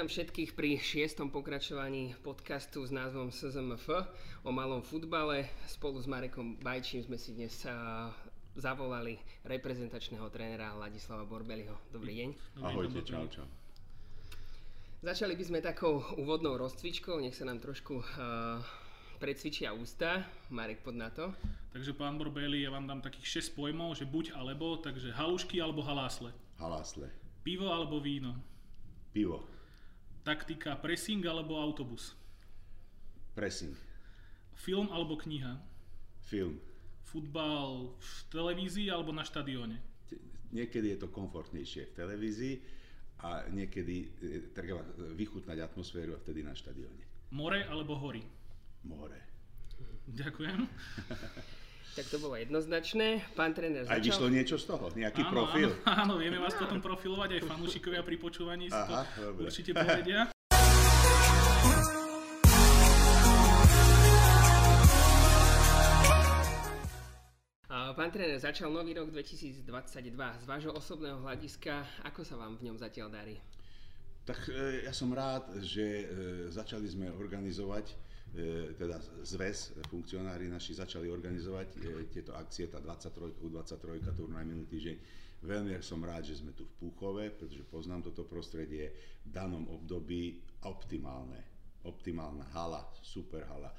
[0.00, 3.84] Vítam všetkých pri šiestom pokračovaní podcastu s názvom SZMF
[4.40, 5.52] o malom futbale.
[5.68, 7.52] Spolu s Marekom Bajčím sme si dnes
[8.56, 11.76] zavolali reprezentačného trénera Ladislava Borbeliho.
[11.92, 12.28] Dobrý deň.
[12.64, 13.44] Ahojte, čau, čau.
[15.04, 18.64] Začali by sme takou úvodnou rozcvičkou, nech sa nám trošku uh,
[19.20, 20.24] precvičia ústa.
[20.48, 21.28] Marek, pod na to.
[21.76, 25.84] Takže pán Borbeli, ja vám dám takých 6 pojmov, že buď alebo, takže halušky alebo
[25.84, 26.32] halásle.
[26.56, 27.12] Halásle.
[27.44, 28.32] Pivo alebo víno.
[29.12, 29.59] Pivo.
[30.30, 32.14] Taktika pressing alebo autobus.
[33.34, 33.74] Pressing.
[34.54, 35.58] Film alebo kniha.
[36.22, 36.62] Film.
[37.02, 39.82] Futbal v televízii alebo na štadióne.
[40.54, 42.54] Niekedy je to komfortnejšie v televízii
[43.26, 44.86] a niekedy e, treba
[45.18, 47.34] vychutnať atmosféru a vtedy na štadióne.
[47.34, 48.22] More alebo hory.
[48.86, 49.18] More.
[50.14, 50.58] Ďakujem.
[52.00, 53.20] Tak to bolo jednoznačné.
[53.36, 53.92] Pán tréner začal...
[53.92, 54.88] Aj vyšlo niečo z toho?
[54.96, 55.68] Nejaký áno, profil?
[55.84, 59.52] Áno, áno, vieme vás potom profilovať, aj fanúšikovia pri počúvaní si Aha, to dobre.
[59.52, 60.32] určite povedia.
[67.90, 69.60] Pán tréner, začal nový rok 2022.
[70.16, 73.36] Z vášho osobného hľadiska, ako sa vám v ňom zatiaľ darí?
[74.24, 76.04] Tak e, ja som rád, že e,
[76.48, 77.92] začali sme organizovať
[78.78, 81.78] teda zväz, funkcionári naši začali organizovať e,
[82.14, 84.96] tieto akcie, tá 23, U23 turnaj minulý týždeň.
[85.40, 88.92] Veľmi som rád, že sme tu v Púchove, pretože poznám toto prostredie
[89.26, 91.42] v danom období optimálne.
[91.82, 93.72] Optimálna hala, super hala.
[93.74, 93.76] E,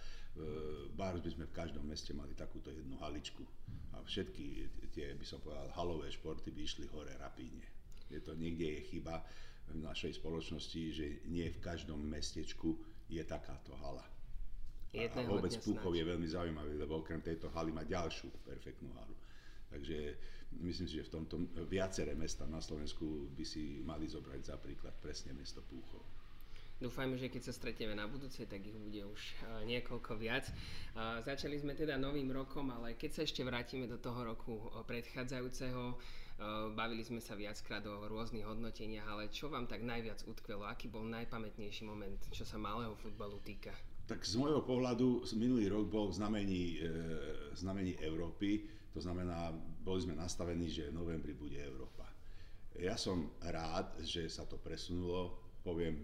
[0.92, 3.48] bar by sme v každom meste mali takúto jednu haličku
[3.96, 7.64] a všetky tie, by som povedal, halové športy by išli hore rapíne.
[8.12, 9.24] Je to niekde je chyba
[9.72, 12.76] v našej spoločnosti, že nie v každom mestečku
[13.08, 14.04] je takáto hala
[14.92, 19.16] a vôbec Púchov je veľmi zaujímavý, lebo okrem tejto haly má ďalšiu perfektnú halu.
[19.72, 20.20] Takže
[20.67, 21.36] myslím si, že v tomto
[21.72, 26.03] viaceré mesta na Slovensku by si mali zobrať za príklad presne mesto Púchov.
[26.82, 29.21] Dúfajme, že keď sa stretneme na budúce, tak ich bude už
[29.70, 30.49] niekoľko viac.
[30.98, 35.93] Začali sme teda novým rokom, ale keď sa ešte vrátime do toho roku predchádzajúceho,
[36.73, 40.66] bavili sme sa viackrát o rôznych hodnoteniach, ale čo vám tak najviac utkvelo?
[40.66, 43.77] Aký bol najpamätnejší moment, čo sa malého futbalu týka?
[44.11, 46.92] Tak z môjho pohľadu minulý rok bol v znamení, e,
[47.55, 52.11] znamení Európy, to znamená, boli sme nastavení, že v novembri bude Európa.
[52.76, 56.04] Ja som rád, že sa to presunulo, poviem e,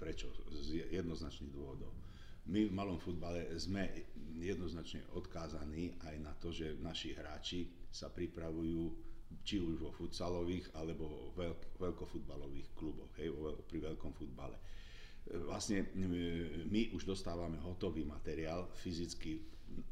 [0.00, 1.92] prečo, z jednoznačných dôvodov.
[2.48, 4.00] My v malom futbale sme
[4.32, 8.80] jednoznačne odkázaní aj na to, že naši hráči sa pripravujú
[9.44, 13.28] či už vo futsalových alebo veľk, veľkofutbalových kluboch, hej,
[13.68, 14.56] pri veľkom futbale
[15.30, 15.86] vlastne
[16.68, 19.38] my už dostávame hotový materiál, fyzicky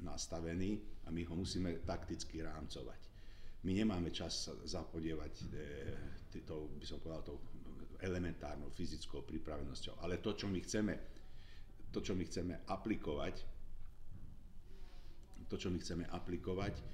[0.02, 3.00] nastavený a my ho musíme takticky rámcovať.
[3.60, 5.32] My nemáme čas zapodievať
[6.32, 7.38] e, tou, by som povedal, tou
[8.00, 10.00] elementárnou fyzickou pripravenosťou.
[10.00, 10.94] Ale to, čo my chceme,
[11.92, 13.36] to, čo my chceme aplikovať,
[15.44, 16.84] to, čo my chceme aplikovať, e,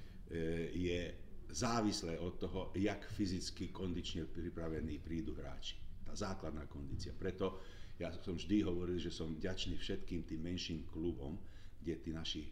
[0.75, 0.99] je
[1.47, 5.79] závislé od toho, jak fyzicky kondične pripravení prídu hráči.
[6.03, 7.15] Tá základná kondícia.
[7.15, 7.63] Preto
[7.97, 11.37] ja som vždy hovoril, že som vďačný všetkým tým menším klubom,
[11.81, 12.49] kde tí naši e,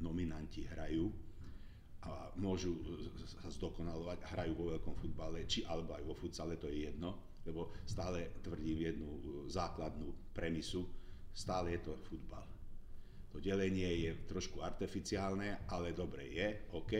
[0.00, 1.12] nominanti hrajú
[2.04, 2.76] a môžu
[3.40, 7.72] sa zdokonalovať hrajú vo veľkom futbale, či alebo aj vo futsale, to je jedno, lebo
[7.84, 9.20] stále tvrdím jednu e,
[9.52, 10.88] základnú premisu,
[11.32, 12.44] stále je to futbal.
[13.34, 16.92] To delenie je trošku artificiálne, ale dobre je, OK,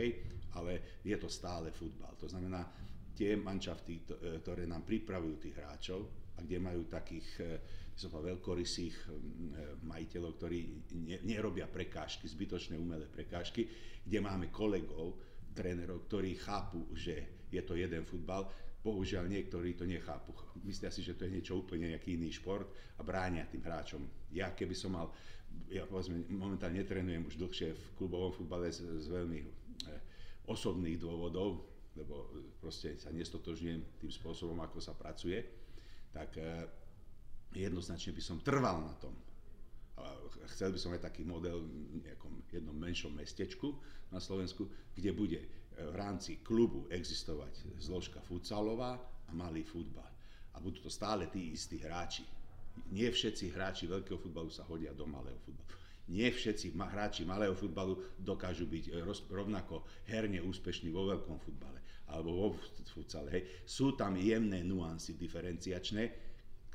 [0.59, 2.11] ale je to stále futbal.
[2.19, 2.67] To znamená,
[3.15, 4.01] tie manšafty, e,
[4.43, 7.47] ktoré nám pripravujú tých hráčov, a kde majú takých eh,
[7.95, 9.11] som veľkorysých eh,
[9.87, 10.59] majiteľov, ktorí
[11.23, 13.67] nerobia prekážky, zbytočné umelé prekážky,
[14.03, 15.15] kde máme kolegov,
[15.55, 18.51] trénerov, ktorí chápu, že je to jeden futbal,
[18.83, 20.35] bohužiaľ niektorí to nechápu.
[20.67, 22.67] Myslia si, že to je niečo úplne nejaký iný šport
[22.99, 24.29] a bránia tým hráčom.
[24.35, 25.09] Ja keby som mal,
[25.71, 29.47] ja povedzme, momentálne netrenujem už dlhšie v klubovom futbale z, z veľmi e,
[30.51, 35.65] osobných dôvodov, lebo proste sa nestotožňujem tým spôsobom, ako sa pracuje
[36.15, 36.63] tak eh,
[37.51, 39.11] jednoznačne by som trval na tom.
[40.55, 43.75] Chcel by som aj taký model v nejakom jednom menšom mestečku
[44.11, 45.47] na Slovensku, kde bude eh,
[45.83, 48.95] v rámci klubu existovať zložka futsalová
[49.27, 50.07] a malý futbal.
[50.55, 52.23] A budú to stále tí istí hráči.
[52.95, 55.83] Nie všetci hráči veľkého futbalu sa hodia do malého futbalu.
[56.05, 62.29] Nie všetci hráči malého futbalu dokážu byť eh, rovnako herne úspešní vo veľkom futbale alebo
[62.31, 62.47] vo
[62.85, 63.33] futsale.
[63.33, 63.43] Hej.
[63.65, 66.03] Sú tam jemné nuancy diferenciačné,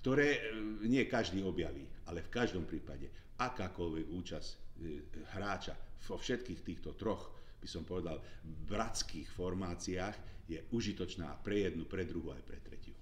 [0.01, 0.41] ktoré e,
[0.89, 4.57] nie každý objaví, ale v každom prípade akákoľvek účasť e,
[5.37, 5.77] hráča
[6.09, 7.31] vo všetkých týchto troch,
[7.61, 10.17] by som povedal, bratských formáciách
[10.49, 12.97] je užitočná pre jednu, pre druhú aj pre tretiu.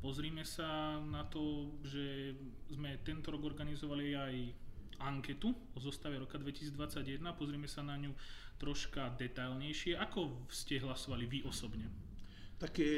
[0.00, 2.32] Pozrime sa na to, že
[2.72, 4.34] sme tento rok organizovali aj
[5.00, 7.24] anketu o zostave roka 2021.
[7.34, 8.12] Pozrime sa na ňu
[8.60, 9.96] troška detailnejšie.
[9.96, 11.88] Ako ste hlasovali vy osobne?
[12.60, 12.88] Tak e,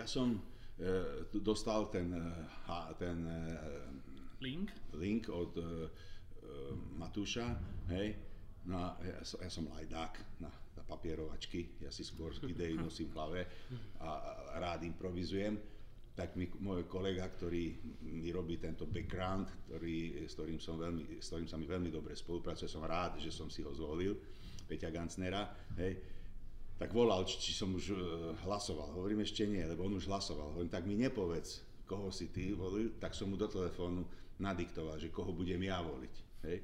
[0.00, 0.40] ja som
[0.80, 2.24] e, dostal ten, e,
[2.96, 3.18] ten
[4.40, 5.52] link, link od
[7.00, 7.56] Matúša,
[7.88, 8.12] hej,
[8.68, 13.40] no ja, ja som lajdák na, na papierovačky, ja si skôr idei nosím v hlave
[14.00, 15.56] a, a rád improvizujem
[16.14, 17.74] tak mi môj kolega, ktorý
[18.06, 22.14] mi robí tento background, ktorý, s, ktorým som veľmi, s ktorým sa mi veľmi dobre
[22.14, 24.14] spolupracuje, som rád, že som si ho zvolil,
[24.64, 25.42] Peťa Gancnera,
[25.74, 25.98] hej,
[26.78, 27.98] tak volal, či, či som už uh,
[28.46, 28.94] hlasoval.
[28.94, 30.54] Hovorím ešte nie, lebo on už hlasoval.
[30.54, 34.06] Hovorím, tak mi nepovedz, koho si ty volil, tak som mu do telefónu
[34.38, 36.14] nadiktoval, že koho budem ja voliť.
[36.46, 36.58] Hej.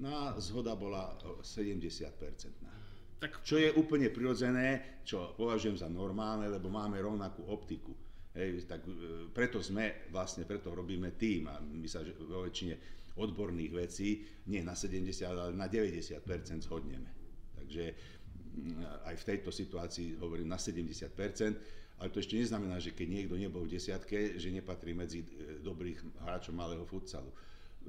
[0.00, 2.72] No a zhoda bola 70-percentná.
[3.20, 3.44] Tak...
[3.44, 7.92] Čo je úplne prirodzené, čo považujem za normálne, lebo máme rovnakú optiku
[8.30, 12.74] Hej, tak e, preto sme, vlastne preto robíme tým a my sa vo väčšine
[13.18, 16.22] odborných vecí nie na 70, ale na 90%
[16.62, 17.10] zhodneme.
[17.58, 23.08] Takže mm, aj v tejto situácii hovorím na 70%, ale to ešte neznamená, že keď
[23.10, 25.26] niekto nebol v desiatke, že nepatrí medzi e,
[25.58, 27.34] dobrých hráčov malého futsalu,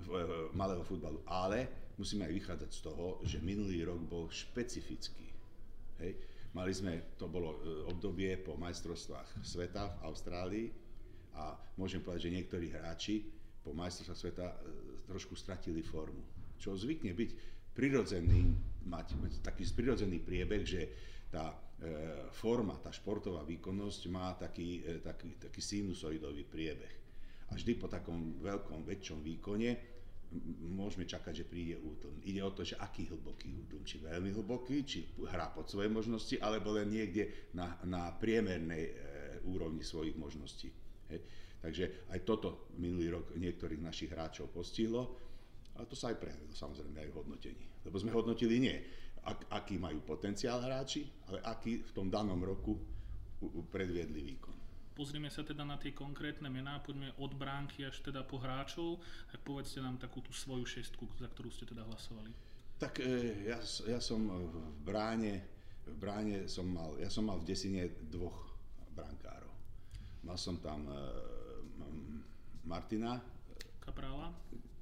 [0.02, 1.22] e, malého futbalu.
[1.30, 5.30] Ale musíme aj vychádzať z toho, že minulý rok bol špecifický.
[6.02, 6.31] Hej?
[6.52, 10.68] Mali sme, to bolo e, obdobie po majstrovstvách sveta v Austrálii
[11.40, 13.24] a môžem povedať, že niektorí hráči
[13.64, 14.56] po majstrovstvách sveta e,
[15.08, 16.20] trošku stratili formu.
[16.60, 17.30] Čo zvykne byť
[17.72, 18.52] prirodzený,
[18.84, 20.82] mať, taký prirodzený priebeh, že
[21.32, 21.56] tá e,
[22.36, 26.94] forma, tá športová výkonnosť má taký, taký, taký sinusoidový priebeh.
[27.48, 29.91] A vždy po takom veľkom, väčšom výkone
[30.72, 32.24] môžeme čakať, že príde útlm.
[32.24, 36.40] Ide o to, že aký hlboký útlm, či veľmi hlboký, či hrá pod svoje možnosti,
[36.40, 38.94] alebo len niekde na, na priemernej e,
[39.52, 40.72] úrovni svojich možností.
[41.12, 41.20] Hej.
[41.62, 45.20] Takže aj toto minulý rok niektorých našich hráčov postihlo,
[45.76, 47.66] ale to sa aj prejavilo samozrejme aj v hodnotení.
[47.84, 48.76] Lebo sme hodnotili nie,
[49.28, 52.80] ak, aký majú potenciál hráči, ale aký v tom danom roku
[53.70, 54.61] predviedli výkon.
[54.92, 59.00] Pozrime sa teda na tie konkrétne mená, poďme od bránky až teda po hráčov,
[59.32, 62.32] tak povedzte nám takú tú svoju šestku, za ktorú ste teda hlasovali.
[62.76, 65.48] Tak e, ja, ja som v bráne,
[65.88, 68.52] v bráne som mal, ja som mal v desine dvoch
[68.92, 69.54] brankárov.
[70.28, 70.98] Mal som tam e,
[72.68, 73.22] Martina.
[73.80, 74.34] Kaprála?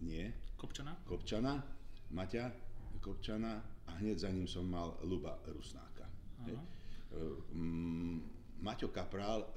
[0.01, 0.33] Nie.
[0.57, 0.97] Kopčana?
[1.05, 1.63] Kopčana,
[2.11, 2.69] Maťa
[2.99, 6.03] Kopčana a hneď za ním som mal Luba Rusnáka.
[6.43, 6.55] E,
[8.59, 9.47] Maťo Kaprál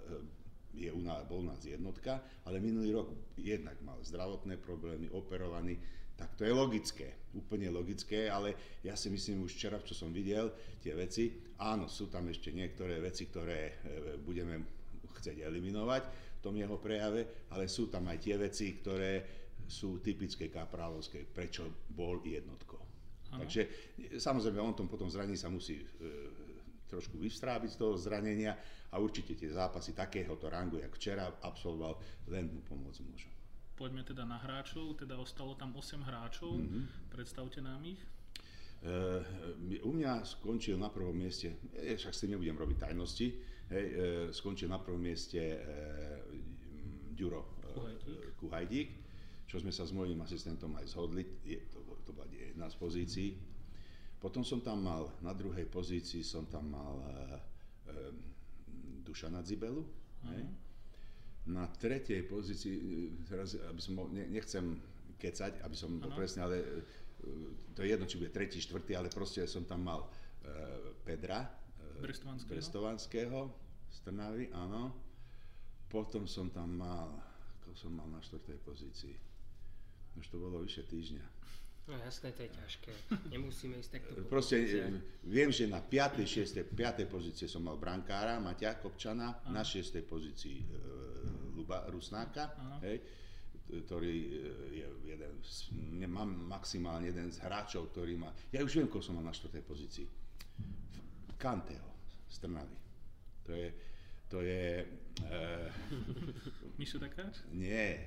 [0.72, 5.76] je u nás, bol u nás jednotka, ale minulý rok jednak mal zdravotné problémy, operovaný,
[6.16, 10.52] tak to je logické, úplne logické, ale ja si myslím už včera, čo som videl,
[10.80, 13.72] tie veci, áno, sú tam ešte niektoré veci, ktoré e,
[14.20, 14.62] budeme
[15.18, 16.02] chcieť eliminovať
[16.38, 19.12] v tom jeho prejave, ale sú tam aj tie veci, ktoré
[19.66, 22.80] sú typické kaprálovské, prečo bol jednotkou.
[23.32, 23.48] Ano.
[23.48, 23.64] Takže
[24.20, 25.84] samozrejme, on tom potom zraní sa musí e,
[26.92, 28.52] trošku vystrábiť z toho zranenia
[28.92, 31.96] a určite tie zápasy takéhoto rangu, jak včera absolvoval,
[32.28, 33.32] len mu pomôcť môžu.
[33.72, 37.08] Poďme teda na hráčov, teda ostalo tam 8 hráčov, mm-hmm.
[37.08, 37.98] predstavte nám ich.
[38.82, 39.22] Uh,
[39.86, 43.26] u mňa skončil na prvom mieste, ja však si nebudem robiť tajnosti,
[43.72, 46.18] hej, uh, skončil na prvom mieste uh,
[47.14, 48.36] Ďuro Kuhajdík.
[48.36, 48.88] Kuhajdík,
[49.46, 53.28] čo sme sa s mojím asistentom aj zhodli, je, to, to bola jedna z pozícií.
[54.22, 57.10] Potom som tam mal, na druhej pozícii som tam mal uh,
[57.90, 58.14] um,
[59.02, 59.82] Dušana Zibelu.
[59.82, 60.46] Uh-huh.
[61.50, 64.78] Na tretej pozícii, teraz, aby som, ne, nechcem
[65.18, 66.62] kecať, aby som bol presne, ale
[67.74, 70.10] to je jedno, či bude tretí, štvrtý, ale proste som tam mal uh,
[71.02, 71.50] Pedra
[71.98, 72.50] Brestovanského.
[72.54, 73.38] Brestovanského
[73.90, 74.94] z Trnavy, áno.
[75.90, 77.10] Potom som tam mal,
[77.62, 79.14] ako som mal na štvrtej pozícii,
[80.14, 81.41] už to bolo vyše týždňa.
[81.90, 82.92] No jasné, to je ťažké.
[83.34, 86.22] Nemusíme ísť takto Proste e, viem, že na 5.
[86.22, 86.62] 6.
[86.70, 87.10] 5.
[87.10, 89.50] pozície som mal brankára Maťa Kopčana, Aha.
[89.50, 89.98] na 6.
[90.06, 90.66] pozícii e,
[91.58, 92.54] Luba Rusnáka,
[92.86, 93.02] hej,
[93.82, 94.30] ktorý e,
[94.78, 95.32] je jeden,
[96.06, 99.50] mám maximálne jeden z hráčov, ktorý má, ja už viem, koho som mal na 4.
[99.66, 100.06] pozícii.
[101.34, 101.90] Kanteho
[102.30, 102.78] z Trnavy.
[103.42, 103.68] To je,
[104.30, 104.86] to je...
[105.26, 105.40] E,
[106.78, 107.42] Mišo Takáč?
[107.50, 108.06] Nie,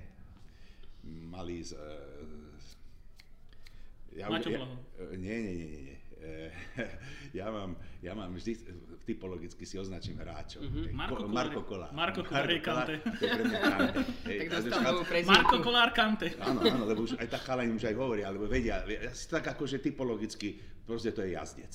[1.04, 1.92] malý z, e,
[4.16, 4.64] ja, Maťo ja,
[5.20, 5.98] Nie, nie, nie, nie.
[6.26, 6.84] E, e,
[7.40, 8.58] ja, mám, ja mám vždy,
[9.06, 10.66] typologicky si označím hráčov.
[10.66, 10.96] Mhm.
[10.96, 11.92] Marko Ko- Marko Kolár.
[11.94, 12.96] Marko Kolár Kante.
[13.22, 14.02] Kante.
[14.26, 15.28] Hej, Tak už-.
[15.28, 16.34] Marko Kolár Kante.
[16.48, 19.78] Áno, áno, lebo už aj tak chalani už aj hovoria, alebo vedia, asi tak akože
[19.84, 20.58] typologicky,
[20.88, 21.74] proste to je jazdec.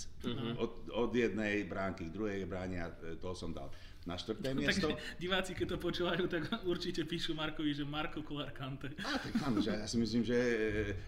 [0.58, 3.70] Od, od jednej bránky k druhej bráne a e, toho som dal
[4.08, 4.88] na štvrté miesto.
[4.96, 8.96] Takže diváci, keď to počúvajú, tak určite píšu Markovi, že Marko Kolár Kante.
[9.04, 10.38] A tak áno, že ja si myslím, že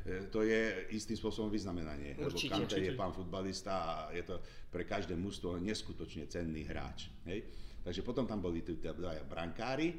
[0.04, 2.20] e, to je istým spôsobom vyznamenanie.
[2.20, 2.52] Určite.
[2.52, 3.00] lebo Kante je Určite.
[3.00, 4.36] pán futbalista a je to
[4.68, 7.08] pre každé mužstvo neskutočne cenný hráč.
[7.24, 7.48] Hej?
[7.80, 9.96] Takže potom tam boli tí dvaja brankári,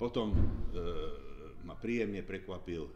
[0.00, 0.36] potom e,
[1.68, 2.92] ma príjemne prekvapil, e,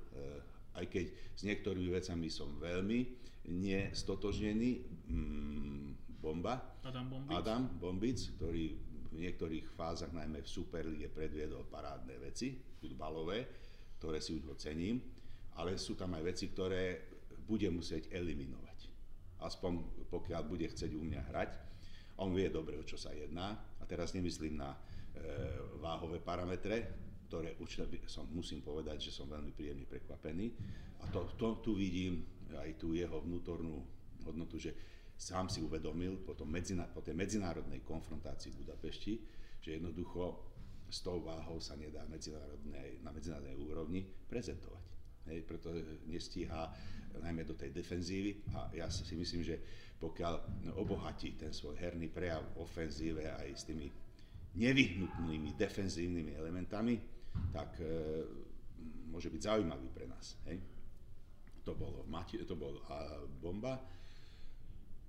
[0.81, 2.99] aj keď s niektorými vecami som veľmi
[3.47, 4.71] nestotožnený,
[5.13, 7.31] mm, Bomba, Adam Bombic.
[7.39, 8.75] Adam Bombic, ktorý
[9.17, 13.49] v niektorých fázach, najmä v Superlige, predviedol parádne veci, futbalové,
[13.97, 15.01] ktoré si už ho cením,
[15.57, 17.01] ale sú tam aj veci, ktoré
[17.49, 18.79] bude musieť eliminovať.
[19.41, 19.73] Aspoň
[20.13, 21.51] pokiaľ bude chcieť u mňa hrať.
[22.21, 23.57] On vie dobre, o čo sa jedná.
[23.81, 24.79] A teraz nemyslím na e,
[25.81, 26.89] váhové parametre,
[27.29, 30.47] ktoré určite som, musím povedať, že som veľmi príjemne prekvapený.
[31.05, 32.25] A to, to, tu vidím
[32.57, 33.85] aj tú jeho vnútornú
[34.25, 34.73] hodnotu, že
[35.17, 39.15] sám si uvedomil po, tom medzina, po tej medzinárodnej konfrontácii v Budapešti,
[39.61, 40.53] že jednoducho
[40.87, 44.85] s tou váhou sa nedá medzinárodnej, na medzinárodnej úrovni prezentovať.
[45.27, 45.75] Hej, preto
[46.07, 46.71] nestíha
[47.19, 49.59] najmä do tej defenzívy a ja si myslím, že
[49.99, 50.35] pokiaľ
[50.77, 53.89] obohatí ten svoj herný prejav v ofenzíve aj s tými
[54.57, 56.95] nevyhnutnými defenzívnymi elementami,
[57.53, 57.85] tak e,
[59.13, 60.37] môže byť zaujímavý pre nás.
[60.49, 60.61] Hej.
[61.65, 62.07] To bolo,
[62.47, 63.81] to bol a, bomba.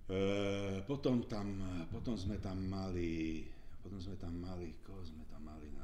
[0.07, 0.19] E,
[0.87, 1.59] potom, tam,
[1.91, 3.43] potom sme tam mali,
[3.83, 5.83] potom sme tam mali, koho sme tam mali na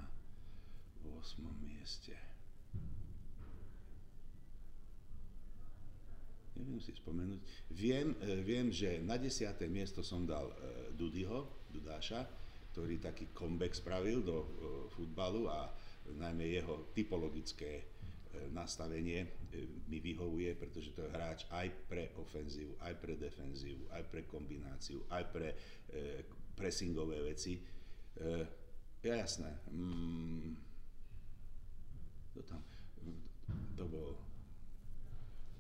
[1.03, 1.44] 8.
[1.60, 2.15] mieste.
[6.56, 7.44] Neviem si spomenúť.
[7.75, 9.60] Viem, e, viem, že na 10.
[9.68, 10.56] miesto som dal e,
[10.96, 12.24] Dudyho, Dudáša,
[12.72, 14.48] ktorý taký comeback spravil do
[14.96, 15.68] futbalu a
[16.15, 17.93] najmä jeho typologické
[18.52, 19.30] nastavenie e,
[19.88, 25.06] mi vyhovuje, pretože to je hráč aj pre ofenzívu, aj pre defenzívu, aj pre kombináciu,
[25.10, 25.56] aj pre e,
[26.58, 27.58] pressingové veci.
[27.58, 27.62] E,
[29.04, 29.52] je jasné.
[29.70, 30.56] Mm,
[32.34, 32.62] to tam,
[33.78, 34.24] to bol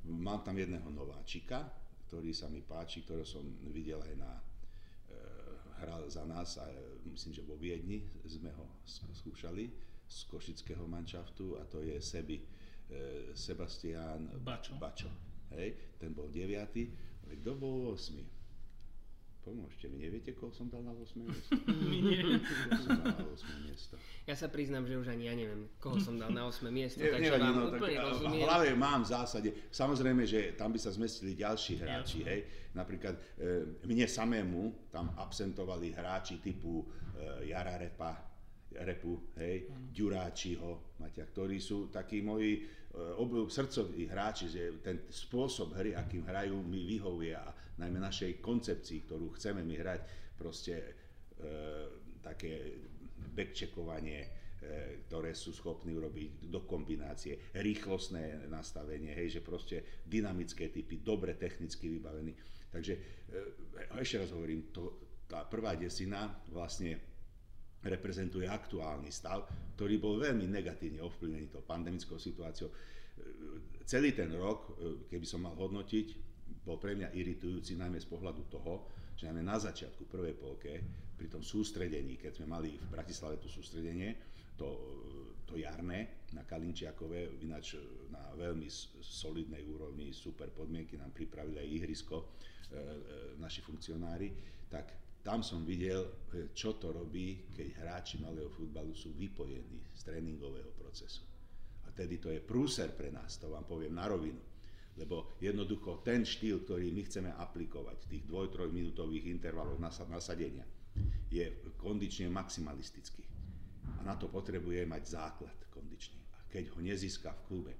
[0.03, 1.63] Mám tam jedného nováčika,
[2.11, 4.43] ktorý sa mi páči, ktorého som videl aj na, e,
[5.79, 9.71] hral za nás a e, myslím, že vo Viedni sme ho sk- skúšali
[10.03, 12.45] z košického manšaftu a to je Sebi, e,
[13.33, 14.77] Sebastián Bačo.
[14.77, 15.09] Bačo.
[15.53, 16.49] Hej, ten bol 9.
[17.23, 18.33] Ale kto bol 8?
[19.43, 21.51] Pomôžte mi, neviete, koho som dal na 8 miesto?
[21.91, 22.39] Nie.
[22.39, 23.93] Koho som dal na 8 miesto?
[24.23, 27.11] Ja sa priznám, že už ani ja neviem, koho som dal na 8 miesto, Ne-
[27.11, 28.39] takže nevadí, vám no, tak, úplne a- rozumiem.
[28.39, 32.39] V hlave mám v zásade, samozrejme, že tam by sa zmestili ďalší hráči, hej.
[32.71, 36.87] Napríklad e, mne samému tam absentovali hráči typu
[37.19, 38.32] e, Jara Repa,
[38.81, 42.61] Repu, hej, Ďuráčiho, Maťa, ktorí sú takí moji e,
[43.21, 49.05] ob, srdcoví hráči, že ten spôsob hry, akým hrajú, mi vyhovuje a najmä našej koncepcii,
[49.05, 50.01] ktorú chceme my hrať,
[50.33, 50.91] proste e,
[52.25, 52.81] také
[53.37, 54.29] backcheckovanie, e,
[55.05, 61.89] ktoré sú schopní urobiť do kombinácie, rýchlostné nastavenie, hej, že proste dynamické typy, dobre technicky
[61.93, 62.33] vybavení.
[62.73, 62.93] Takže
[64.01, 64.97] ešte raz hovorím, to,
[65.29, 67.12] tá prvá desina vlastne
[67.83, 72.71] reprezentuje aktuálny stav, ktorý bol veľmi negatívne ovplyvnený tou pandemickou situáciou.
[72.71, 72.75] E,
[73.83, 76.07] Celý ten rok, e, keby som mal hodnotiť,
[76.63, 78.87] bol pre mňa iritujúci najmä z pohľadu toho,
[79.19, 80.73] že najmä na začiatku prvej polke,
[81.19, 84.15] pri tom sústredení, keď sme mali v Bratislave to sústredenie,
[84.57, 84.69] to,
[85.43, 87.77] to jarné na Kalinčiakové, ináč
[88.09, 88.67] na veľmi
[89.01, 92.81] solidnej úrovni, super podmienky nám pripravili aj ihrisko, e, e,
[93.37, 94.31] naši funkcionári,
[94.71, 96.03] tak tam som videl,
[96.51, 101.23] čo to robí, keď hráči malého futbalu sú vypojení z tréningového procesu.
[101.87, 104.43] A tedy to je prúser pre nás, to vám poviem na rovinu.
[104.99, 110.67] Lebo jednoducho ten štýl, ktorý my chceme aplikovať, tých dvoj-troj minútových intervalov nasa- nasadenia,
[111.31, 111.49] je
[111.79, 113.25] kondične maximalistický.
[113.97, 116.19] A na to potrebuje mať základ kondičný.
[116.35, 117.73] A keď ho nezíska v klube,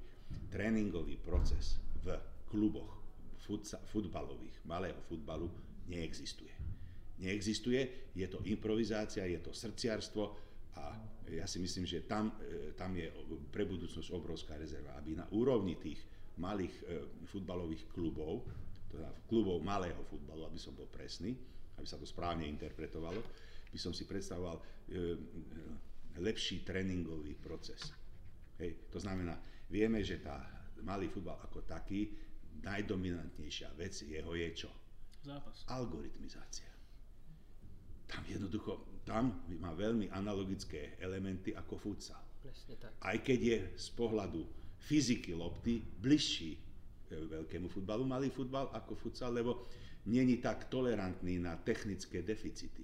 [0.50, 2.18] tréningový proces v
[2.50, 3.04] kluboch
[3.92, 5.52] futbalových, malého futbalu
[5.92, 6.73] neexistuje.
[7.22, 10.24] Neexistuje, je to improvizácia, je to srdciarstvo
[10.82, 10.98] a
[11.30, 13.10] ja si myslím, že tam, e, tam je
[13.54, 16.02] pre budúcnosť obrovská rezerva, aby na úrovni tých
[16.42, 16.84] malých e,
[17.30, 18.44] futbalových klubov,
[18.90, 21.38] teda klubov malého futbalu, aby som bol presný,
[21.78, 23.22] aby sa to správne interpretovalo,
[23.70, 24.64] by som si predstavoval e,
[26.22, 27.94] lepší tréningový proces.
[28.58, 29.38] Hej, to znamená,
[29.70, 30.38] vieme, že tá
[30.86, 32.14] malý futbal ako taký,
[32.64, 34.72] najdominantnejšia vec jeho je čo?
[35.24, 35.64] zápas?
[35.72, 36.73] Algoritmizácia.
[38.08, 42.22] Tam jednoducho, tam má veľmi analogické elementy ako futsal.
[42.44, 42.92] Presne tak.
[43.00, 44.44] Aj keď je z pohľadu
[44.84, 46.60] fyziky lopty bližší
[47.14, 49.64] veľkému futbalu, malý futbal ako futsal, lebo
[50.10, 52.84] není tak tolerantný na technické deficity.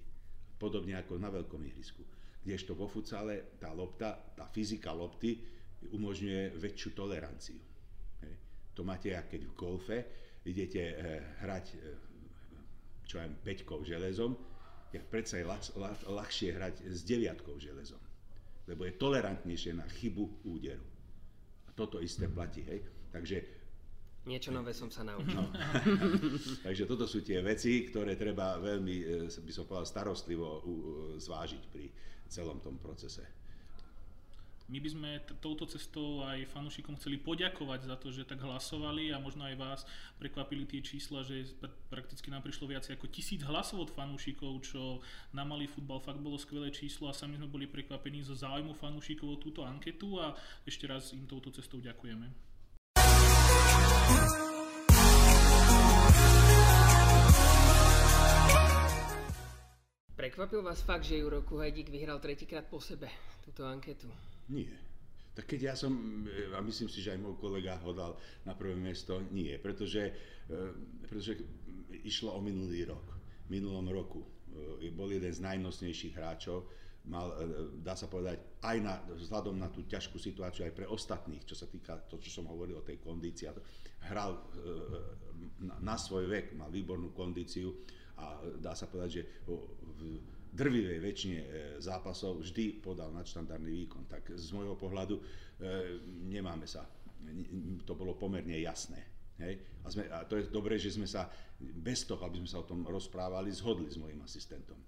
[0.60, 2.04] Podobne ako na veľkom ihrisku.
[2.44, 5.40] Kdežto vo futsale tá lopta, tá fyzika lopty
[5.92, 7.60] umožňuje väčšiu toleranciu.
[8.24, 8.36] Hej.
[8.76, 9.98] To máte, keď v golfe
[10.44, 10.96] idete eh,
[11.44, 12.10] hrať eh,
[13.08, 14.38] čo aj peťkou železom,
[14.90, 18.02] tak predsa je ľah, ľah, ľahšie hrať s deviatkou železom.
[18.66, 20.86] Lebo je tolerantnejšie na chybu úderu.
[21.66, 22.66] A toto isté platí.
[22.66, 22.86] Hej.
[23.10, 23.38] Takže
[24.28, 25.42] Niečo nové som sa naučil.
[25.42, 25.48] No.
[26.68, 30.62] Takže toto sú tie veci, ktoré treba veľmi, eh, by som povedal, starostlivo
[31.18, 31.88] zvážiť pri
[32.30, 33.39] celom tom procese.
[34.70, 39.10] My by sme t- touto cestou aj fanúšikom chceli poďakovať za to, že tak hlasovali
[39.10, 39.82] a možno aj vás
[40.22, 45.02] prekvapili tie čísla, že pr- prakticky nám prišlo viac ako tisíc hlasov od fanúšikov, čo
[45.34, 49.28] na malý futbal fakt bolo skvelé číslo a sami sme boli prekvapení zo záujmu fanúšikov
[49.34, 50.38] o túto anketu a
[50.70, 52.30] ešte raz im touto cestou ďakujeme.
[60.14, 63.10] Prekvapil vás fakt, že Juro Kuhajdík vyhral tretíkrát po sebe
[63.42, 64.06] túto anketu?
[64.50, 64.74] Nie.
[65.38, 65.94] Tak keď ja som,
[66.52, 70.12] a myslím si, že aj môj kolega ho dal na prvé miesto, nie, pretože,
[70.50, 70.60] e,
[71.06, 71.40] pretože
[72.04, 73.08] išlo o minulý rok.
[73.48, 74.26] V minulom roku
[74.84, 76.68] e, bol jeden z najnosnejších hráčov,
[77.08, 77.46] mal, e,
[77.80, 81.70] dá sa povedať, aj na, vzhľadom na tú ťažkú situáciu aj pre ostatných, čo sa
[81.72, 83.48] týka to, čo som hovoril o tej kondícii.
[84.12, 84.36] Hral
[85.64, 87.72] na, na svoj vek, mal výbornú kondíciu
[88.20, 91.40] a dá sa povedať, že v drvivej väčšine
[91.78, 94.10] zápasov vždy podal nadštandardný výkon.
[94.10, 95.22] Tak z môjho pohľadu
[96.26, 96.90] nemáme sa.
[97.86, 99.20] To bolo pomerne jasné.
[99.40, 99.54] Hej?
[99.84, 102.68] A, sme, a to je dobré, že sme sa bez toho, aby sme sa o
[102.68, 104.80] tom rozprávali, zhodli s mojim asistentom.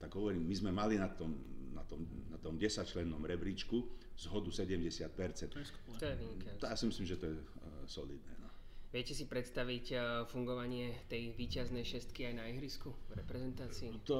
[0.00, 1.34] Tak hovorím, my sme mali na tom,
[1.72, 2.00] na tom,
[2.32, 3.84] na tom 10-člennom rebríčku
[4.18, 5.06] zhodu 70%.
[5.50, 5.66] To je.
[5.98, 7.42] To je ja si myslím, že to je uh,
[7.86, 8.32] solidné.
[8.42, 8.47] No.
[8.88, 10.00] Viete si predstaviť uh,
[10.32, 13.92] fungovanie tej víťaznej šestky aj na ihrisku v reprezentácii?
[14.08, 14.16] To,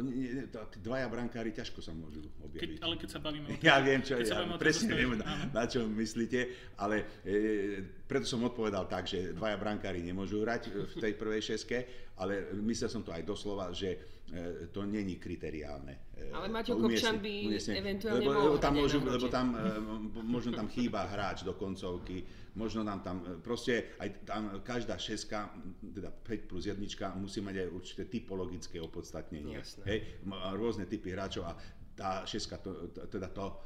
[0.00, 2.60] nie, nie, to, dvaja brankári ťažko sa môžu objaviť.
[2.64, 5.20] Keď, ale keď sa bavíme o tom, Ja viem, čo, keď sa ja presne viem,
[5.20, 6.40] na, na čo myslíte,
[6.80, 11.78] ale e, preto som odpovedal tak, že dvaja brankári nemôžu hrať v tej prvej šeske,
[12.16, 16.16] ale myslel som to aj doslova, že e, to není kriteriálne.
[16.16, 20.56] E, Ale Maťo Kopčan by eventuálne lebo, mohol lebo tam môžu, lebo tam, e, možno
[20.56, 25.52] tam chýba hráč do koncovky, možno nám tam, e, proste aj tam každá šeska,
[25.92, 29.60] teda 5 plus jednička, musí mať aj určité typologické opodstatnenie.
[29.60, 29.84] Jasné.
[29.84, 29.98] Hej,
[30.32, 31.54] a rôzne typy hráčov a
[31.92, 33.56] tá šeska, to, teda to, e,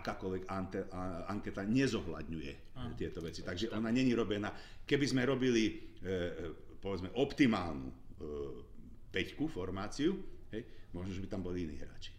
[0.00, 2.96] akákoľvek ante, a, anketa nezohľadňuje Áno.
[2.96, 3.44] tieto veci.
[3.44, 4.50] Takže ona není robená.
[4.88, 6.12] Keby sme robili, e,
[6.80, 7.94] povedzme, optimálnu e,
[9.12, 10.16] peťku, formáciu,
[10.52, 12.17] hej, možno, že by tam boli iní hráči.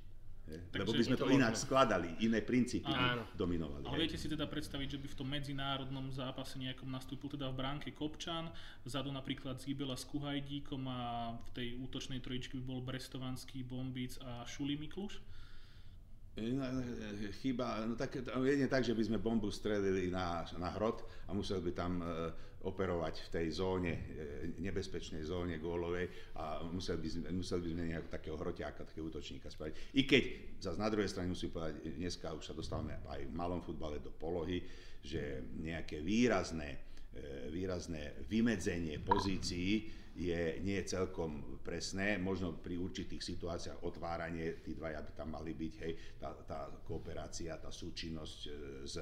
[0.49, 3.25] Takže lebo by sme to to ináč skladali, iné princípy Áno.
[3.37, 3.85] dominovali.
[3.85, 7.55] Ale viete si teda predstaviť, že by v tom medzinárodnom zápase nejakom nastúpil teda v
[7.61, 8.49] bránke Kopčan,
[8.81, 10.99] vzadu napríklad Zibela s Kuhajdíkom a
[11.37, 15.21] v tej útočnej trojičke by bol Brestovanský, Bombic a Šuli Mikluš?
[16.39, 16.65] No,
[17.41, 21.59] Chyba, no tak jedine tak, že by sme bombu strelili na, na hrot a musel
[21.59, 22.05] by tam e,
[22.63, 24.01] operovať v tej zóne, e,
[24.59, 29.47] nebezpečnej zóne gólovej a musel by, sme, musel by sme nejakého takého hroťáka, takého útočníka
[29.47, 29.95] spraviť.
[29.95, 30.23] I keď
[30.59, 34.11] zase na druhej strane musím povedať, dneska už sa dostávame aj v malom futbale do
[34.11, 34.63] polohy,
[34.99, 36.88] že nejaké výrazné,
[37.49, 45.11] výrazné vymedzenie pozícií je, nie celkom presné, možno pri určitých situáciách otváranie, tí dvaja by
[45.15, 48.49] tam mali byť, hej, tá, tá kooperácia, tá súčinnosť e,
[48.83, 48.95] s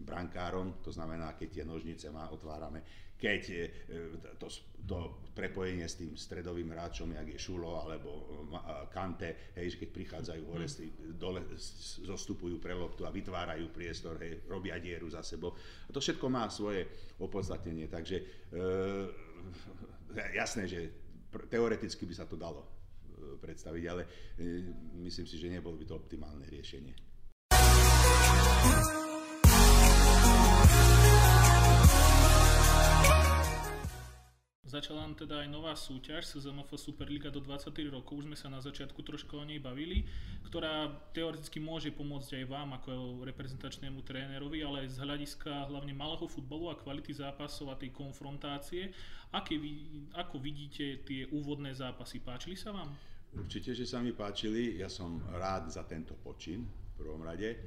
[0.00, 2.80] brankárom, to znamená, keď tie nožnice má, otvárame,
[3.24, 3.56] keď e,
[4.36, 4.52] to,
[4.84, 9.88] to prepojenie s tým stredovým hráčom, jak je Šulo alebo ma- Kante, hej, že keď
[9.96, 11.40] prichádzajú hore, s tým- dole
[12.04, 15.56] zostupujú pre loptu a vytvárajú priestor, hej, robia dieru za sebou.
[15.88, 16.84] A to všetko má svoje
[17.16, 18.24] opodstatnenie, takže e,
[20.44, 20.80] jasné, že
[21.48, 22.68] teoreticky by sa to dalo e,
[23.40, 24.02] predstaviť, ale
[24.36, 24.68] e,
[25.00, 26.92] myslím si, že nebolo by to optimálne riešenie.
[34.74, 39.06] Začala teda aj nová súťaž SZMF Superliga do 23 rokov, už sme sa na začiatku
[39.06, 40.02] trošku o nej bavili,
[40.50, 46.74] ktorá teoreticky môže pomôcť aj vám ako reprezentačnému trénerovi, ale z hľadiska hlavne malého futbalu
[46.74, 48.90] a kvality zápasov a tej konfrontácie.
[49.30, 52.18] Aké vy, ako vidíte tie úvodné zápasy?
[52.18, 52.90] Páčili sa vám?
[53.30, 54.82] Určite, že sa mi páčili.
[54.82, 57.54] Ja som rád za tento počin v prvom rade.
[57.54, 57.58] E,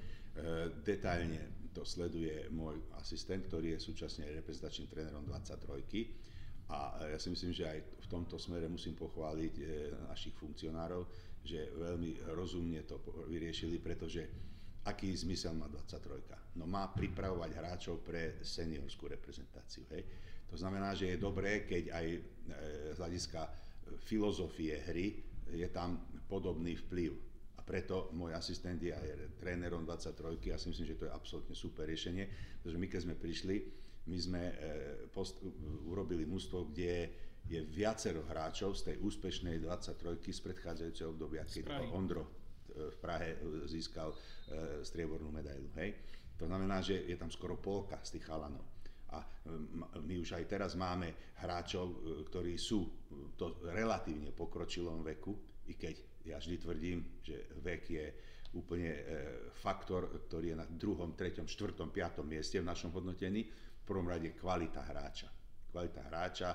[0.84, 6.28] detailne to sleduje môj asistent, ktorý je súčasne reprezentačným trénerom 23.
[6.68, 9.54] A ja si myslím, že aj v tomto smere musím pochváliť
[10.12, 11.08] našich funkcionárov,
[11.48, 13.00] že veľmi rozumne to
[13.32, 14.28] vyriešili, pretože
[14.84, 16.60] aký zmysel má 23?
[16.60, 19.88] No má pripravovať hráčov pre seniorskú reprezentáciu.
[19.96, 20.04] Hej?
[20.52, 22.06] To znamená, že je dobré, keď aj
[22.96, 23.48] z hľadiska
[24.04, 25.24] filozofie hry
[25.56, 27.16] je tam podobný vplyv.
[27.60, 30.36] A preto môj asistent je aj trénerom 23.
[30.52, 32.28] Ja si myslím, že to je absolútne super riešenie,
[32.60, 33.56] pretože my keď sme prišli,
[34.08, 34.56] my sme e,
[35.12, 35.44] post,
[35.88, 37.12] urobili mústvo, kde
[37.48, 42.32] je viacero hráčov z tej úspešnej 23 z predchádzajúceho obdobia, keď Ondro e,
[42.92, 44.16] v Prahe e, získal
[44.80, 45.68] striebornú medailu.
[45.76, 45.92] Hej?
[46.40, 48.64] To znamená, že je tam skoro polka z tých chalanov.
[49.12, 49.20] A
[50.04, 52.00] my už aj teraz máme hráčov,
[52.32, 52.88] ktorí sú
[53.36, 55.36] to relatívne pokročilom veku,
[55.68, 58.06] i keď ja vždy tvrdím, že vek je
[58.56, 58.92] úplne
[59.52, 63.48] faktor, ktorý je na druhom, treťom, štvrtom, piatom mieste v našom hodnotení
[63.88, 65.32] prvom rade kvalita hráča.
[65.72, 66.50] Kvalita hráča,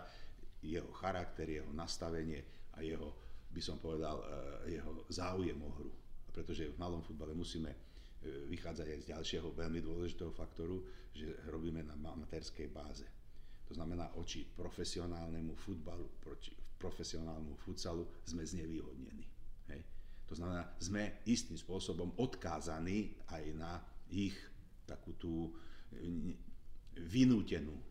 [0.63, 3.17] jeho charakter, jeho nastavenie a jeho,
[3.49, 5.93] by som povedal, eh, jeho záujem o hru.
[6.33, 10.85] Pretože v malom futbale musíme eh, vychádzať aj z ďalšieho veľmi dôležitého faktoru,
[11.17, 13.09] že robíme na amatérskej báze.
[13.69, 19.25] To znamená, oči profesionálnemu futbalu, proti profesionálnemu futsalu sme znevýhodnení.
[19.73, 19.81] Hej.
[20.29, 24.35] To znamená, sme istým spôsobom odkázaní aj na ich
[24.85, 25.55] takú tú
[26.97, 27.83] vynútenú e,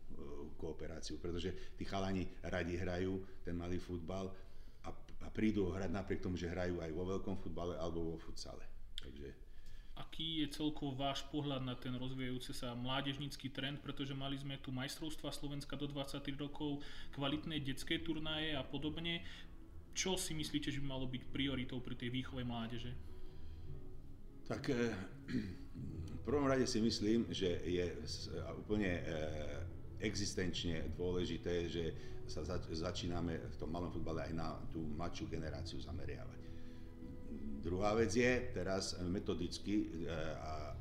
[0.58, 4.30] kooperáciu, pretože tí chalani radi hrajú ten malý futbal
[4.86, 4.90] a,
[5.24, 8.62] a prídu hrať napriek tomu, že hrajú aj vo veľkom futbale alebo vo futsale.
[8.98, 9.28] Takže...
[9.92, 14.72] Aký je celkovo váš pohľad na ten rozvíjajúci sa mládežnícky trend, pretože mali sme tu
[14.72, 16.80] majstrovstva Slovenska do 23 rokov,
[17.12, 19.20] kvalitné detské turnaje a podobne.
[19.92, 23.11] Čo si myslíte, že by malo byť prioritou pri tej výchove mládeže?
[24.48, 24.90] Tak e,
[26.18, 27.86] v prvom rade si myslím, že je
[28.58, 29.02] úplne e,
[30.02, 31.84] existenčne dôležité, že
[32.26, 36.40] sa začíname v tom malom futbale aj na tú mladšiu generáciu zameriavať.
[37.62, 40.02] Druhá vec je teraz metodicky,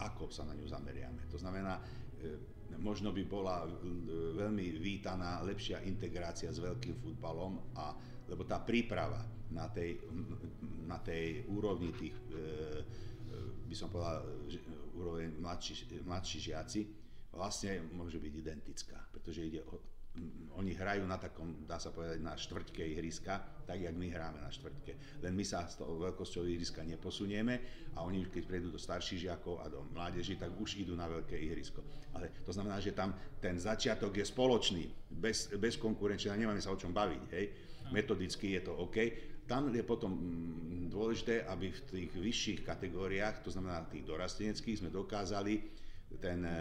[0.02, 1.30] ako sa na ňu zameriame.
[1.30, 1.78] To znamená,
[2.82, 3.70] možno by bola
[4.38, 7.94] veľmi vítaná lepšia integrácia s veľkým futbalom, a,
[8.26, 9.22] lebo tá príprava
[9.52, 10.02] na tej,
[10.88, 12.16] na tej úrovni tých,
[13.68, 14.24] by som povedal,
[14.96, 16.82] úroveň mladší, mladší žiaci,
[17.32, 19.80] vlastne môže byť identická, pretože ide o,
[20.60, 24.52] oni hrajú na takom, dá sa povedať, na štvrťke ihriska, tak jak my hráme na
[24.52, 25.24] štvrťke.
[25.24, 29.64] Len my sa z toho veľkosťou ihriska neposunieme a oni, keď prejdú do starších žiakov
[29.64, 31.80] a do mládeži, tak už idú na veľké ihrisko.
[32.12, 36.80] Ale to znamená, že tam ten začiatok je spoločný, bez, bez konkurenčia, nemáme sa o
[36.80, 37.46] čom baviť, hej.
[37.96, 38.98] Metodicky je to OK,
[39.52, 44.88] tam je potom mm, dôležité, aby v tých vyšších kategóriách, to znamená tých dorasteneckých, sme
[44.88, 45.60] dokázali
[46.24, 46.56] ten, e,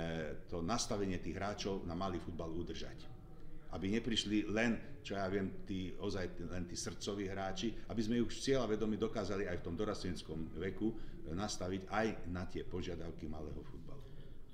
[0.51, 3.07] to nastavenie tých hráčov na malý futbal udržať.
[3.71, 8.43] Aby neprišli len, čo ja viem, tí, ozaj len tí srdcoví hráči, aby sme už
[8.43, 10.91] cieľa vedomi dokázali aj v tom dorasteneckom veku
[11.31, 13.90] nastaviť aj na tie požiadavky malého futbalu.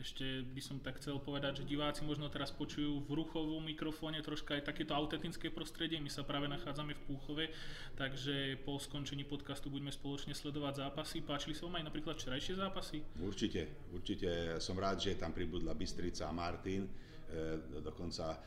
[0.06, 4.54] Ešte by som tak chcel povedať, že diváci možno teraz počujú v ruchovom mikrofóne troška
[4.54, 5.98] aj takéto autentické prostredie.
[5.98, 7.50] My sa práve nachádzame v Púchove,
[7.98, 11.26] takže po skončení podcastu budeme spoločne sledovať zápasy.
[11.26, 13.02] Páčili sa vám aj napríklad včerajšie zápasy?
[13.18, 14.62] Určite, určite.
[14.62, 16.86] Som rád, že tam pribudla Bystrica a Martin.
[16.86, 18.38] E, dokonca e,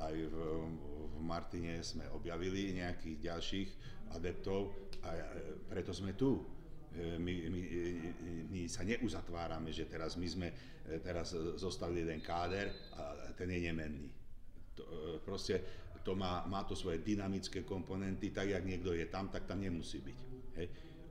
[0.00, 0.36] aj v,
[1.12, 3.68] v Martine sme objavili nejakých ďalších
[4.16, 4.72] adeptov
[5.04, 5.20] a e,
[5.68, 6.55] preto sme tu
[6.96, 7.62] my, my,
[8.48, 10.48] my sa neuzatvárame, že teraz my sme
[11.04, 14.06] teraz zostavili jeden káder a ten je nemenný.
[14.76, 14.82] To,
[15.24, 15.60] proste
[16.06, 19.98] to má, má to svoje dynamické komponenty, tak jak niekto je tam, tak tam nemusí
[19.98, 20.18] byť.
[20.56, 20.66] Hej.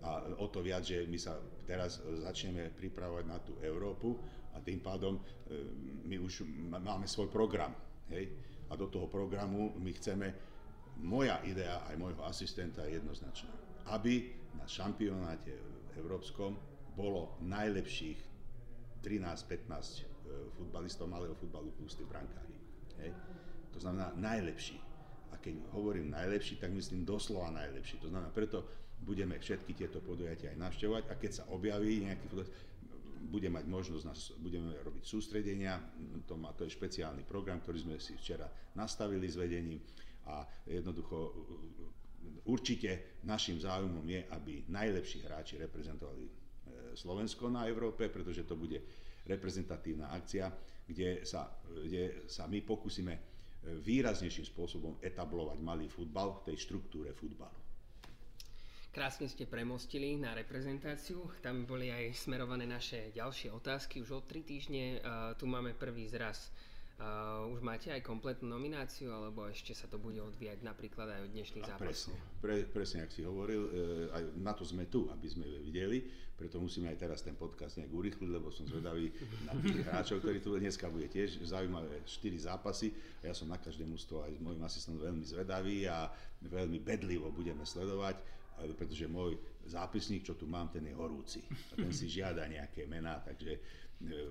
[0.06, 4.16] A o to viac, že my sa teraz začneme pripravovať na tú Európu
[4.54, 5.20] a tým pádom
[6.06, 7.76] my už máme svoj program.
[8.14, 8.32] Hej.
[8.70, 10.28] A do toho programu my chceme,
[11.04, 13.52] moja idea aj môjho asistenta je jednoznačná,
[13.92, 16.58] aby na šampionáte európskom
[16.96, 18.20] bolo najlepších
[19.04, 20.04] 13-15 e,
[20.58, 22.56] futbalistov malého futbalu plus tí brankári.
[23.04, 23.12] Hej.
[23.76, 24.80] To znamená najlepší.
[25.30, 28.00] A keď hovorím najlepší, tak myslím doslova najlepší.
[28.00, 28.64] To znamená, preto
[29.04, 32.26] budeme všetky tieto podujatia aj navštevovať a keď sa objaví nejaký
[33.26, 35.82] bude mať možnosť, nás, budeme robiť sústredenia,
[36.30, 38.46] to, má, to je špeciálny program, ktorý sme si včera
[38.78, 39.82] nastavili s vedením
[40.30, 41.34] a jednoducho
[42.46, 46.32] určite našim záujmom je, aby najlepší hráči reprezentovali e,
[46.94, 48.78] Slovensko na Európe, pretože to bude
[49.26, 50.48] reprezentatívna akcia,
[50.86, 53.22] kde sa, kde sa my pokúsime e,
[53.76, 57.66] výraznejším spôsobom etablovať malý futbal v tej štruktúre futbalu.
[58.90, 61.28] Krásne ste premostili na reprezentáciu.
[61.44, 64.00] Tam boli aj smerované naše ďalšie otázky.
[64.00, 66.48] Už o tri týždne uh, tu máme prvý zraz
[66.96, 71.32] Uh, už máte aj kompletnú nomináciu, alebo ešte sa to bude odvíjať napríklad aj od
[71.36, 72.16] dnešných zápasov?
[72.16, 73.70] Presne, pre, presne, ak si hovoril, e,
[74.16, 76.08] aj na to sme tu, aby sme videli,
[76.40, 79.12] preto musíme aj teraz ten podcast nejak urýchliť, lebo som zvedavý
[79.44, 82.96] na tých hráčov, ktorí tu dneska bude tiež zaujímavé 4 zápasy.
[83.24, 86.08] A ja som na každé mústvo aj s môjim asistentom veľmi zvedavý a
[86.48, 88.20] veľmi bedlivo budeme sledovať,
[88.76, 89.36] pretože môj
[89.68, 91.40] zápisník, čo tu mám, ten je horúci.
[91.72, 93.60] A ten si žiada nejaké mená, takže e,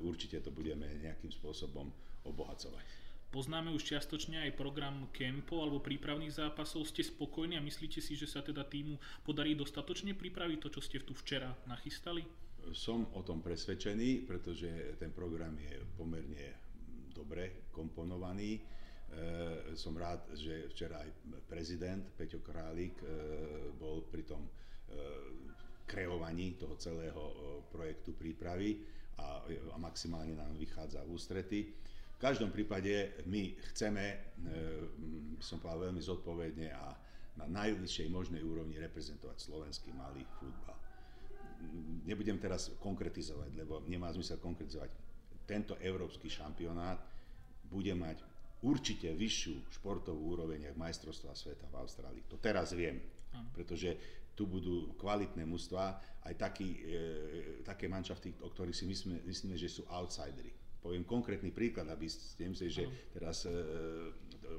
[0.04, 1.88] určite to budeme nejakým spôsobom
[2.24, 3.04] obohacovať.
[3.34, 6.86] Poznáme už čiastočne aj program kempov alebo prípravných zápasov.
[6.86, 8.94] Ste spokojní a myslíte si, že sa teda týmu
[9.26, 12.22] podarí dostatočne pripraviť to, čo ste tu včera nachystali?
[12.70, 16.46] Som o tom presvedčený, pretože ten program je pomerne
[17.10, 18.54] dobre komponovaný.
[18.54, 18.60] E,
[19.74, 21.10] som rád, že včera aj
[21.50, 23.06] prezident Peťo Králik e,
[23.74, 24.50] bol pri tom e,
[25.90, 27.34] kreovaní toho celého e,
[27.66, 28.78] projektu prípravy
[29.18, 29.42] a,
[29.74, 31.60] a maximálne nám vychádza v ústrety.
[32.24, 34.16] V každom prípade my chceme, e,
[35.44, 36.96] som povedal veľmi zodpovedne a
[37.36, 40.72] na najvyššej možnej úrovni reprezentovať slovenský malý futbal.
[42.08, 44.88] Nebudem teraz konkretizovať, lebo nemá zmysel konkretizovať.
[45.44, 46.96] Tento európsky šampionát
[47.68, 48.24] bude mať
[48.64, 52.24] určite vyššiu športovú úroveň ako majstrovstvá sveta v Austrálii.
[52.32, 53.04] To teraz viem,
[53.52, 54.00] pretože
[54.32, 59.68] tu budú kvalitné mužstva, aj taký, e, také manšafty, o ktorých si myslíme, myslíme, že
[59.68, 62.84] sú outsidery poviem konkrétny príklad, aby ste nemysleli, že
[63.16, 63.56] teraz e,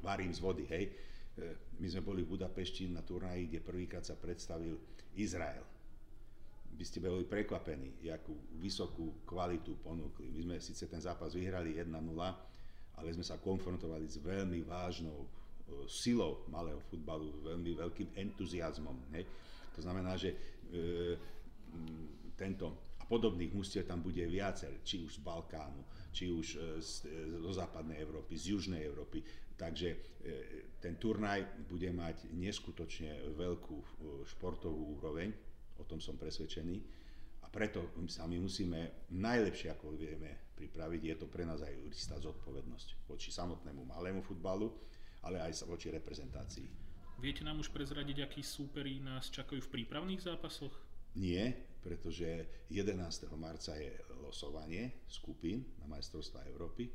[0.02, 0.90] varím z vody, hej.
[0.90, 0.94] E,
[1.78, 4.74] my sme boli v Budapešti na turnaji, kde prvýkrát sa predstavil
[5.14, 5.62] Izrael.
[6.76, 10.34] By ste boli prekvapení, akú vysokú kvalitu ponúkli.
[10.34, 11.94] My sme síce ten zápas vyhrali 1-0,
[12.98, 15.30] ale sme sa konfrontovali s veľmi vážnou e,
[15.86, 19.14] silou malého futbalu, veľmi veľkým entuziasmom.
[19.14, 19.30] Hej.
[19.78, 20.38] To znamená, že e,
[22.34, 27.42] tento podobných mústiev tam bude viacer, či už z Balkánu, či už e, z, e,
[27.42, 29.22] zo západnej Európy, z južnej Európy.
[29.56, 29.98] Takže e,
[30.82, 33.78] ten turnaj bude mať neskutočne veľkú
[34.36, 35.32] športovú úroveň,
[35.80, 36.78] o tom som presvedčený.
[37.46, 42.16] A preto sa my musíme najlepšie, ako vieme pripraviť, je to pre nás aj istá
[42.18, 44.72] zodpovednosť voči samotnému malému futbalu,
[45.24, 46.86] ale aj voči reprezentácii.
[47.20, 50.72] Viete nám už prezradiť, akí súperi nás čakajú v prípravných zápasoch?
[51.16, 52.98] Nie, pretože 11.
[53.38, 53.94] marca je
[54.26, 56.90] losovanie skupín na majstrovstvá Európy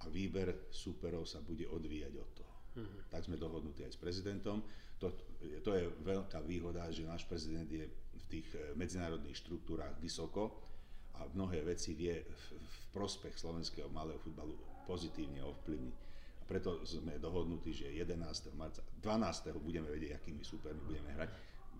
[0.00, 2.54] a výber súperov sa bude odvíjať od toho.
[2.78, 3.10] Uh-huh.
[3.10, 4.62] Tak sme dohodnutí aj s prezidentom.
[5.02, 5.10] To,
[5.66, 10.62] to je veľká výhoda, že náš prezident je v tých eh, medzinárodných štruktúrách vysoko
[11.18, 14.54] a mnohé veci vie v, v prospech slovenského malého futbalu
[14.86, 15.96] pozitívne ovplyvniť.
[16.40, 18.54] A preto sme dohodnutí, že 11.
[18.54, 19.58] marca, 12.
[19.58, 21.30] budeme vedieť, akými súpermi budeme hrať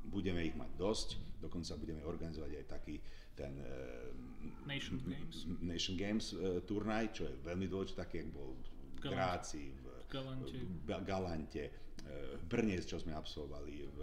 [0.06, 1.08] budeme ich mať dosť,
[1.40, 2.96] dokonca budeme organizovať aj taký
[3.36, 8.52] ten uh, Nation Games, Nation Games uh, turnaj, čo je veľmi dôležité, taký, jak bol
[8.52, 13.98] v Gráci, v Galante, v, Galante uh, v Brne, čo sme absolvovali, v,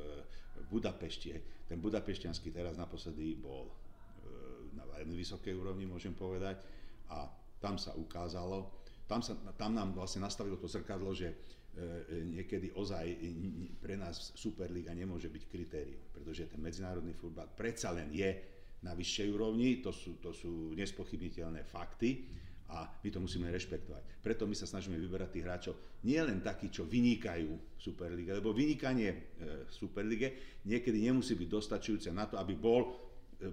[0.57, 1.37] v Budapešti.
[1.67, 3.75] Ten budapešťanský teraz naposledy bol uh,
[4.73, 6.57] na veľmi vysokej úrovni, môžem povedať,
[7.13, 7.29] a
[7.61, 11.31] tam sa ukázalo, tam, sa, tam nám vlastne nastavilo to zrkadlo, že
[12.33, 13.05] niekedy ozaj
[13.77, 18.29] pre nás Superliga nemôže byť kritérium, pretože ten medzinárodný futbal predsa len je
[18.81, 22.29] na vyššej úrovni, to sú, to sú nespochybniteľné fakty
[22.67, 24.19] a my to musíme rešpektovať.
[24.19, 28.51] Preto my sa snažíme vyberať tých hráčov nie len takí, čo vynikajú v Superlige, lebo
[28.51, 29.17] vynikanie e,
[29.65, 32.89] v Superlige niekedy nemusí byť dostačujúce na to, aby bol e,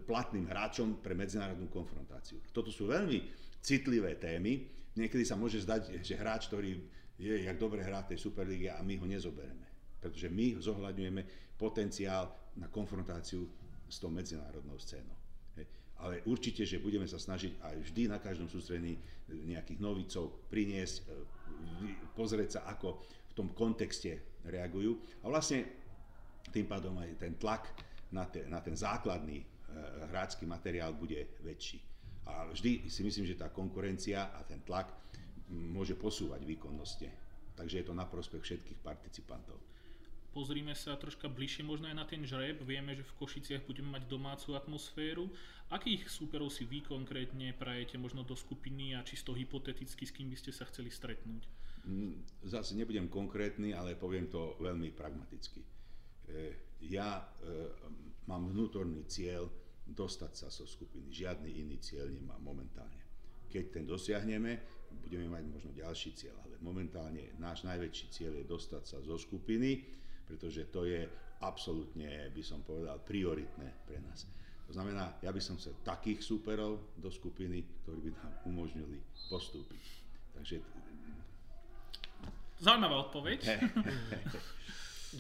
[0.03, 2.43] platným hráčom pre medzinárodnú konfrontáciu.
[2.51, 3.23] Toto sú veľmi
[3.63, 4.67] citlivé témy.
[4.95, 6.79] Niekedy sa môže zdať, že hráč, ktorý
[7.19, 9.67] je, jak dobre hrá v tej Superlíge a my ho nezobereme.
[9.99, 11.23] Pretože my zohľadňujeme
[11.59, 13.47] potenciál na konfrontáciu
[13.91, 15.15] s tou medzinárodnou scénou.
[16.03, 18.99] Ale určite, že budeme sa snažiť aj vždy na každom sústredení
[19.31, 21.03] nejakých novicov priniesť, e,
[22.19, 22.99] pozrieť sa, ako
[23.31, 24.99] v tom kontexte reagujú.
[25.23, 25.65] A vlastne
[26.51, 27.71] tým pádom aj ten tlak
[28.11, 29.47] na, te, na ten základný e,
[30.11, 31.94] hráčský materiál bude väčší.
[32.25, 34.89] A vždy si myslím, že tá konkurencia a ten tlak
[35.53, 37.09] môže posúvať výkonnosti.
[37.55, 39.61] Takže je to na prospech všetkých participantov.
[40.35, 42.59] Pozrime sa troška bližšie možno aj na ten žreb.
[42.67, 45.31] Vieme, že v Košiciach budeme mať domácu atmosféru.
[45.71, 50.37] Akých súperov si vy konkrétne prajete možno do skupiny a čisto hypoteticky, s kým by
[50.37, 51.47] ste sa chceli stretnúť?
[51.87, 55.63] Mm, zase nebudem konkrétny, ale poviem to veľmi pragmaticky.
[55.63, 57.25] E, ja e,
[58.27, 59.47] mám vnútorný cieľ
[59.85, 61.13] dostať sa zo skupiny.
[61.13, 63.03] Žiadny iný cieľ nemám momentálne.
[63.53, 64.59] Keď ten dosiahneme,
[65.05, 69.85] budeme mať možno ďalší cieľ, ale momentálne náš najväčší cieľ je dostať sa zo skupiny,
[70.25, 71.07] pretože to je
[71.45, 74.25] absolútne, by som povedal, prioritné pre nás.
[74.65, 78.97] To znamená, ja by som chcel takých súperov do skupiny, ktorí by nám umožnili
[79.29, 79.85] postúpiť.
[80.35, 80.57] Takže
[82.65, 83.61] Zaujímavá odpoveď.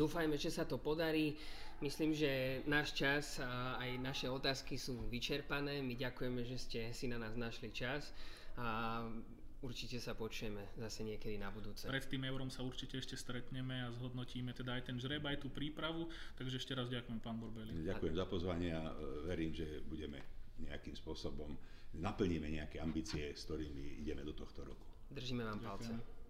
[0.00, 1.36] Dúfajme, že sa to podarí.
[1.84, 5.84] Myslím, že náš čas a aj naše otázky sú vyčerpané.
[5.84, 8.08] My ďakujeme, že ste si na nás našli čas
[8.56, 9.04] a
[9.60, 11.84] určite sa počujeme zase niekedy na budúce.
[11.84, 15.52] Pred tým eurom sa určite ešte stretneme a zhodnotíme teda aj ten žreb, aj tú
[15.52, 16.08] prípravu.
[16.40, 17.84] Takže ešte raz ďakujem, pán Borbeli.
[17.84, 20.24] Ďakujem za pozvanie a e, verím, že budeme
[20.64, 21.52] nejakým spôsobom
[22.00, 24.88] naplníme nejaké ambície, s ktorými ideme do tohto roku.
[25.12, 25.92] Držíme vám palce.
[25.92, 26.24] Ďakujem.